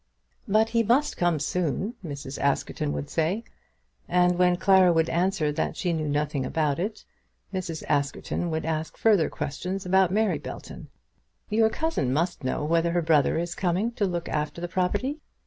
"But 0.47 0.69
he 0.69 0.81
must 0.81 1.15
come 1.15 1.37
soon," 1.39 1.93
Mrs. 2.03 2.39
Askerton 2.41 2.91
would 2.91 3.07
say. 3.07 3.43
And 4.07 4.35
when 4.39 4.55
Clara 4.57 4.91
would 4.91 5.11
answer 5.11 5.51
that 5.51 5.77
she 5.77 5.93
knew 5.93 6.07
nothing 6.07 6.43
about 6.43 6.79
it, 6.79 7.05
Mrs. 7.53 7.83
Askerton 7.87 8.49
would 8.49 8.65
ask 8.65 8.97
further 8.97 9.29
questions 9.29 9.85
about 9.85 10.09
Mary 10.09 10.39
Belton. 10.39 10.87
"Your 11.51 11.69
cousin 11.69 12.11
must 12.11 12.43
know 12.43 12.65
whether 12.65 12.93
her 12.93 13.01
brother 13.03 13.37
is 13.37 13.53
coming 13.53 13.91
to 13.91 14.05
look 14.07 14.27
after 14.27 14.59
the 14.59 14.67
property?" 14.67 15.19